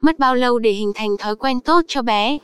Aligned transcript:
Mất 0.00 0.18
bao 0.18 0.34
lâu 0.34 0.58
để 0.58 0.70
hình 0.70 0.92
thành 0.94 1.16
thói 1.18 1.36
quen 1.36 1.60
tốt 1.60 1.84
cho 1.88 2.02
bé? 2.02 2.38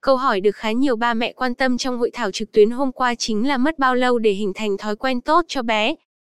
Câu 0.00 0.16
hỏi 0.16 0.40
được 0.40 0.56
khá 0.56 0.72
nhiều 0.72 0.96
ba 0.96 1.14
mẹ 1.14 1.32
quan 1.32 1.54
tâm 1.54 1.78
trong 1.78 1.98
hội 1.98 2.10
thảo 2.10 2.30
trực 2.30 2.52
tuyến 2.52 2.70
hôm 2.70 2.92
qua 2.92 3.14
chính 3.14 3.48
là 3.48 3.56
mất 3.56 3.78
bao 3.78 3.94
lâu 3.94 4.18
để 4.18 4.30
hình 4.30 4.52
thành 4.54 4.76
thói 4.76 4.96
quen 4.96 5.20
tốt 5.20 5.44
cho 5.48 5.62
bé. 5.62 5.94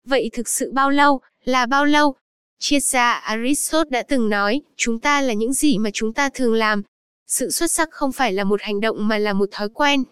Vậy 0.07 0.31
thực 0.33 0.49
sự 0.49 0.73
bao 0.73 0.91
lâu, 0.91 1.21
là 1.45 1.67
bao 1.67 1.85
lâu? 1.85 2.15
Triết 2.59 2.83
gia 2.83 3.13
Aristotle 3.13 3.91
đã 3.91 4.03
từng 4.09 4.29
nói, 4.29 4.61
chúng 4.77 4.99
ta 5.01 5.21
là 5.21 5.33
những 5.33 5.53
gì 5.53 5.79
mà 5.79 5.91
chúng 5.93 6.13
ta 6.13 6.29
thường 6.29 6.55
làm. 6.55 6.83
Sự 7.27 7.51
xuất 7.51 7.71
sắc 7.71 7.89
không 7.91 8.13
phải 8.13 8.33
là 8.33 8.45
một 8.45 8.63
hành 8.63 8.81
động 8.81 9.09
mà 9.09 9.19
là 9.19 9.33
một 9.33 9.49
thói 9.53 9.69
quen. 9.69 10.05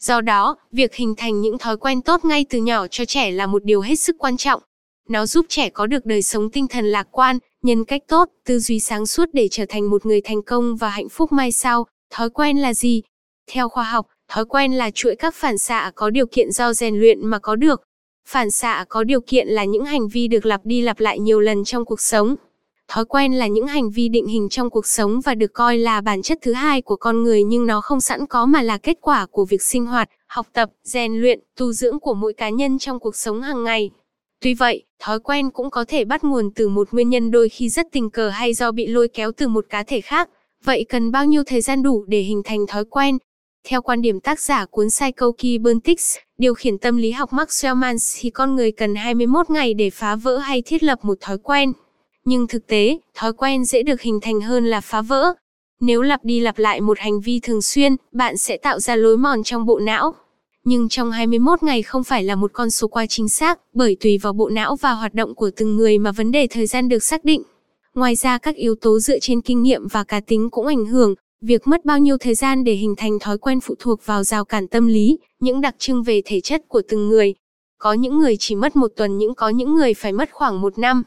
Do 0.00 0.20
đó, 0.20 0.56
việc 0.72 0.94
hình 0.94 1.14
thành 1.16 1.40
những 1.40 1.58
thói 1.58 1.76
quen 1.76 2.02
tốt 2.02 2.24
ngay 2.24 2.44
từ 2.50 2.58
nhỏ 2.58 2.86
cho 2.90 3.04
trẻ 3.04 3.30
là 3.30 3.46
một 3.46 3.64
điều 3.64 3.80
hết 3.80 3.96
sức 3.96 4.16
quan 4.18 4.36
trọng. 4.36 4.62
Nó 5.08 5.26
giúp 5.26 5.46
trẻ 5.48 5.70
có 5.70 5.86
được 5.86 6.06
đời 6.06 6.22
sống 6.22 6.50
tinh 6.50 6.68
thần 6.68 6.84
lạc 6.84 7.08
quan, 7.10 7.38
nhân 7.62 7.84
cách 7.84 8.02
tốt, 8.08 8.28
tư 8.44 8.58
duy 8.58 8.80
sáng 8.80 9.06
suốt 9.06 9.28
để 9.32 9.48
trở 9.50 9.64
thành 9.68 9.90
một 9.90 10.06
người 10.06 10.20
thành 10.20 10.42
công 10.42 10.76
và 10.76 10.88
hạnh 10.88 11.08
phúc 11.08 11.32
mai 11.32 11.52
sau. 11.52 11.86
Thói 12.10 12.30
quen 12.30 12.58
là 12.58 12.74
gì? 12.74 13.02
Theo 13.50 13.68
khoa 13.68 13.84
học, 13.84 14.06
thói 14.28 14.44
quen 14.44 14.72
là 14.72 14.90
chuỗi 14.90 15.16
các 15.16 15.34
phản 15.34 15.58
xạ 15.58 15.92
có 15.94 16.10
điều 16.10 16.26
kiện 16.26 16.52
do 16.52 16.72
rèn 16.72 17.00
luyện 17.00 17.26
mà 17.26 17.38
có 17.38 17.56
được. 17.56 17.82
Phản 18.28 18.50
xạ 18.50 18.84
có 18.88 19.04
điều 19.04 19.20
kiện 19.20 19.48
là 19.48 19.64
những 19.64 19.84
hành 19.84 20.08
vi 20.08 20.28
được 20.28 20.46
lặp 20.46 20.60
đi 20.64 20.80
lặp 20.80 21.00
lại 21.00 21.18
nhiều 21.18 21.40
lần 21.40 21.64
trong 21.64 21.84
cuộc 21.84 22.00
sống. 22.00 22.36
Thói 22.88 23.04
quen 23.04 23.32
là 23.32 23.46
những 23.46 23.66
hành 23.66 23.90
vi 23.90 24.08
định 24.08 24.26
hình 24.26 24.48
trong 24.48 24.70
cuộc 24.70 24.86
sống 24.86 25.20
và 25.20 25.34
được 25.34 25.52
coi 25.52 25.78
là 25.78 26.00
bản 26.00 26.22
chất 26.22 26.38
thứ 26.42 26.52
hai 26.52 26.82
của 26.82 26.96
con 26.96 27.22
người 27.22 27.42
nhưng 27.42 27.66
nó 27.66 27.80
không 27.80 28.00
sẵn 28.00 28.26
có 28.26 28.46
mà 28.46 28.62
là 28.62 28.78
kết 28.78 28.98
quả 29.00 29.26
của 29.26 29.44
việc 29.44 29.62
sinh 29.62 29.86
hoạt, 29.86 30.08
học 30.26 30.46
tập, 30.52 30.70
rèn 30.82 31.20
luyện, 31.20 31.40
tu 31.56 31.72
dưỡng 31.72 32.00
của 32.00 32.14
mỗi 32.14 32.32
cá 32.32 32.50
nhân 32.50 32.78
trong 32.78 33.00
cuộc 33.00 33.16
sống 33.16 33.42
hàng 33.42 33.64
ngày. 33.64 33.90
Tuy 34.40 34.54
vậy, 34.54 34.82
thói 34.98 35.20
quen 35.20 35.50
cũng 35.50 35.70
có 35.70 35.84
thể 35.88 36.04
bắt 36.04 36.24
nguồn 36.24 36.50
từ 36.54 36.68
một 36.68 36.88
nguyên 36.92 37.08
nhân 37.08 37.30
đôi 37.30 37.48
khi 37.48 37.68
rất 37.68 37.86
tình 37.92 38.10
cờ 38.10 38.28
hay 38.28 38.54
do 38.54 38.72
bị 38.72 38.86
lôi 38.86 39.08
kéo 39.08 39.32
từ 39.32 39.48
một 39.48 39.66
cá 39.68 39.82
thể 39.82 40.00
khác. 40.00 40.28
Vậy 40.64 40.84
cần 40.88 41.10
bao 41.10 41.24
nhiêu 41.24 41.42
thời 41.44 41.60
gian 41.60 41.82
đủ 41.82 42.04
để 42.08 42.20
hình 42.20 42.42
thành 42.44 42.66
thói 42.66 42.84
quen? 42.84 43.18
Theo 43.68 43.82
quan 43.82 44.02
điểm 44.02 44.20
tác 44.20 44.40
giả 44.40 44.66
cuốn 44.66 44.86
Psycho-Kybernetics, 44.86 46.18
điều 46.38 46.54
khiển 46.54 46.78
tâm 46.78 46.96
lý 46.96 47.10
học 47.10 47.32
Max 47.32 47.64
Wellman 47.64 48.18
thì 48.20 48.30
con 48.30 48.56
người 48.56 48.72
cần 48.72 48.94
21 48.94 49.50
ngày 49.50 49.74
để 49.74 49.90
phá 49.90 50.16
vỡ 50.16 50.38
hay 50.38 50.62
thiết 50.62 50.82
lập 50.82 50.98
một 51.02 51.18
thói 51.20 51.38
quen. 51.38 51.72
Nhưng 52.24 52.46
thực 52.46 52.66
tế, 52.66 52.98
thói 53.14 53.32
quen 53.32 53.64
dễ 53.64 53.82
được 53.82 54.00
hình 54.00 54.20
thành 54.22 54.40
hơn 54.40 54.66
là 54.66 54.80
phá 54.80 55.02
vỡ. 55.02 55.34
Nếu 55.80 56.02
lặp 56.02 56.24
đi 56.24 56.40
lặp 56.40 56.58
lại 56.58 56.80
một 56.80 56.98
hành 56.98 57.20
vi 57.20 57.40
thường 57.40 57.62
xuyên, 57.62 57.96
bạn 58.12 58.36
sẽ 58.36 58.56
tạo 58.56 58.80
ra 58.80 58.96
lối 58.96 59.16
mòn 59.16 59.42
trong 59.42 59.66
bộ 59.66 59.78
não. 59.78 60.14
Nhưng 60.64 60.88
trong 60.88 61.10
21 61.10 61.62
ngày 61.62 61.82
không 61.82 62.04
phải 62.04 62.22
là 62.24 62.34
một 62.34 62.52
con 62.52 62.70
số 62.70 62.88
quá 62.88 63.06
chính 63.06 63.28
xác, 63.28 63.60
bởi 63.74 63.96
tùy 64.00 64.18
vào 64.18 64.32
bộ 64.32 64.48
não 64.48 64.76
và 64.76 64.92
hoạt 64.92 65.14
động 65.14 65.34
của 65.34 65.50
từng 65.56 65.76
người 65.76 65.98
mà 65.98 66.12
vấn 66.12 66.32
đề 66.32 66.46
thời 66.46 66.66
gian 66.66 66.88
được 66.88 67.02
xác 67.02 67.24
định. 67.24 67.42
Ngoài 67.94 68.16
ra 68.16 68.38
các 68.38 68.56
yếu 68.56 68.74
tố 68.74 68.98
dựa 68.98 69.18
trên 69.18 69.40
kinh 69.40 69.62
nghiệm 69.62 69.86
và 69.88 70.04
cá 70.04 70.20
tính 70.20 70.50
cũng 70.50 70.66
ảnh 70.66 70.86
hưởng, 70.86 71.14
việc 71.40 71.66
mất 71.66 71.84
bao 71.84 71.98
nhiêu 71.98 72.18
thời 72.18 72.34
gian 72.34 72.64
để 72.64 72.72
hình 72.72 72.94
thành 72.96 73.18
thói 73.18 73.38
quen 73.38 73.60
phụ 73.60 73.74
thuộc 73.78 74.06
vào 74.06 74.24
rào 74.24 74.44
cản 74.44 74.68
tâm 74.68 74.86
lý, 74.86 75.18
những 75.40 75.60
đặc 75.60 75.74
trưng 75.78 76.02
về 76.02 76.22
thể 76.24 76.40
chất 76.40 76.62
của 76.68 76.82
từng 76.88 77.08
người. 77.08 77.34
Có 77.78 77.92
những 77.92 78.18
người 78.18 78.36
chỉ 78.38 78.54
mất 78.54 78.76
một 78.76 78.88
tuần 78.96 79.18
nhưng 79.18 79.34
có 79.34 79.48
những 79.48 79.74
người 79.74 79.94
phải 79.94 80.12
mất 80.12 80.28
khoảng 80.32 80.60
một 80.60 80.78
năm. 80.78 81.02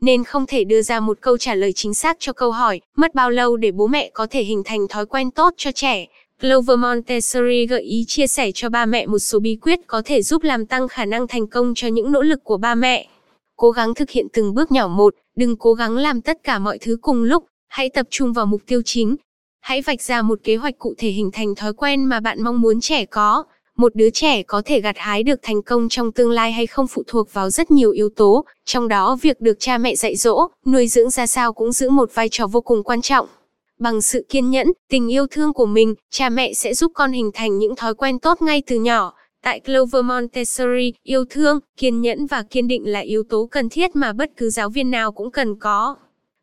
Nên 0.00 0.24
không 0.24 0.46
thể 0.46 0.64
đưa 0.64 0.82
ra 0.82 1.00
một 1.00 1.18
câu 1.20 1.38
trả 1.38 1.54
lời 1.54 1.72
chính 1.72 1.94
xác 1.94 2.16
cho 2.20 2.32
câu 2.32 2.52
hỏi, 2.52 2.80
mất 2.96 3.14
bao 3.14 3.30
lâu 3.30 3.56
để 3.56 3.72
bố 3.72 3.86
mẹ 3.86 4.10
có 4.14 4.26
thể 4.30 4.42
hình 4.42 4.62
thành 4.64 4.88
thói 4.88 5.06
quen 5.06 5.30
tốt 5.30 5.54
cho 5.56 5.72
trẻ. 5.72 6.06
Clover 6.40 6.78
Montessori 6.78 7.66
gợi 7.66 7.82
ý 7.82 8.04
chia 8.08 8.26
sẻ 8.26 8.50
cho 8.54 8.68
ba 8.68 8.86
mẹ 8.86 9.06
một 9.06 9.18
số 9.18 9.38
bí 9.38 9.56
quyết 9.62 9.80
có 9.86 10.02
thể 10.04 10.22
giúp 10.22 10.42
làm 10.42 10.66
tăng 10.66 10.88
khả 10.88 11.04
năng 11.04 11.28
thành 11.28 11.46
công 11.46 11.72
cho 11.76 11.88
những 11.88 12.12
nỗ 12.12 12.22
lực 12.22 12.44
của 12.44 12.56
ba 12.56 12.74
mẹ. 12.74 13.08
Cố 13.56 13.70
gắng 13.70 13.94
thực 13.94 14.10
hiện 14.10 14.26
từng 14.32 14.54
bước 14.54 14.72
nhỏ 14.72 14.88
một, 14.88 15.14
đừng 15.36 15.56
cố 15.56 15.74
gắng 15.74 15.96
làm 15.96 16.20
tất 16.20 16.38
cả 16.42 16.58
mọi 16.58 16.78
thứ 16.78 16.96
cùng 17.02 17.22
lúc, 17.22 17.44
hãy 17.68 17.90
tập 17.90 18.06
trung 18.10 18.32
vào 18.32 18.46
mục 18.46 18.62
tiêu 18.66 18.82
chính. 18.84 19.16
Hãy 19.60 19.82
vạch 19.82 20.02
ra 20.02 20.22
một 20.22 20.38
kế 20.44 20.56
hoạch 20.56 20.78
cụ 20.78 20.94
thể 20.98 21.08
hình 21.08 21.30
thành 21.32 21.54
thói 21.54 21.72
quen 21.72 22.04
mà 22.04 22.20
bạn 22.20 22.42
mong 22.42 22.60
muốn 22.60 22.80
trẻ 22.80 23.04
có. 23.04 23.44
Một 23.76 23.94
đứa 23.94 24.10
trẻ 24.10 24.42
có 24.42 24.62
thể 24.64 24.80
gặt 24.80 24.96
hái 24.98 25.22
được 25.22 25.40
thành 25.42 25.62
công 25.62 25.88
trong 25.88 26.12
tương 26.12 26.30
lai 26.30 26.52
hay 26.52 26.66
không 26.66 26.86
phụ 26.86 27.02
thuộc 27.06 27.32
vào 27.32 27.50
rất 27.50 27.70
nhiều 27.70 27.90
yếu 27.90 28.08
tố, 28.08 28.44
trong 28.64 28.88
đó 28.88 29.16
việc 29.22 29.40
được 29.40 29.56
cha 29.60 29.78
mẹ 29.78 29.94
dạy 29.94 30.16
dỗ, 30.16 30.48
nuôi 30.66 30.88
dưỡng 30.88 31.10
ra 31.10 31.26
sao 31.26 31.52
cũng 31.52 31.72
giữ 31.72 31.90
một 31.90 32.10
vai 32.14 32.28
trò 32.28 32.46
vô 32.46 32.60
cùng 32.60 32.82
quan 32.82 33.02
trọng. 33.02 33.26
Bằng 33.78 34.00
sự 34.00 34.26
kiên 34.28 34.50
nhẫn, 34.50 34.66
tình 34.88 35.12
yêu 35.12 35.26
thương 35.30 35.52
của 35.52 35.66
mình, 35.66 35.94
cha 36.10 36.28
mẹ 36.28 36.52
sẽ 36.52 36.74
giúp 36.74 36.92
con 36.94 37.12
hình 37.12 37.30
thành 37.34 37.58
những 37.58 37.76
thói 37.76 37.94
quen 37.94 38.18
tốt 38.18 38.42
ngay 38.42 38.62
từ 38.66 38.76
nhỏ. 38.76 39.14
Tại 39.42 39.60
Clover 39.60 40.04
Montessori, 40.04 40.92
yêu 41.02 41.24
thương, 41.30 41.60
kiên 41.76 42.00
nhẫn 42.00 42.26
và 42.26 42.42
kiên 42.50 42.68
định 42.68 42.92
là 42.92 43.00
yếu 43.00 43.22
tố 43.28 43.48
cần 43.50 43.68
thiết 43.68 43.96
mà 43.96 44.12
bất 44.12 44.30
cứ 44.36 44.50
giáo 44.50 44.70
viên 44.70 44.90
nào 44.90 45.12
cũng 45.12 45.30
cần 45.30 45.58
có. 45.58 45.96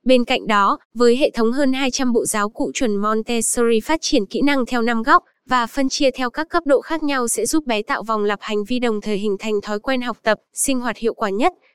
Bên 0.03 0.25
cạnh 0.25 0.47
đó, 0.47 0.77
với 0.93 1.17
hệ 1.17 1.31
thống 1.31 1.51
hơn 1.51 1.73
200 1.73 2.13
bộ 2.13 2.25
giáo 2.25 2.49
cụ 2.49 2.71
chuẩn 2.73 2.95
Montessori 2.95 3.79
phát 3.79 4.01
triển 4.01 4.25
kỹ 4.25 4.41
năng 4.41 4.65
theo 4.65 4.81
năm 4.81 5.03
góc 5.03 5.23
và 5.45 5.67
phân 5.67 5.89
chia 5.89 6.11
theo 6.11 6.29
các 6.29 6.49
cấp 6.49 6.63
độ 6.65 6.81
khác 6.81 7.03
nhau 7.03 7.27
sẽ 7.27 7.45
giúp 7.45 7.65
bé 7.65 7.81
tạo 7.81 8.03
vòng 8.03 8.23
lặp 8.23 8.39
hành 8.41 8.63
vi 8.63 8.79
đồng 8.79 9.01
thời 9.01 9.17
hình 9.17 9.35
thành 9.39 9.61
thói 9.61 9.79
quen 9.79 10.01
học 10.01 10.17
tập, 10.23 10.39
sinh 10.53 10.79
hoạt 10.79 10.97
hiệu 10.97 11.13
quả 11.13 11.29
nhất. 11.29 11.53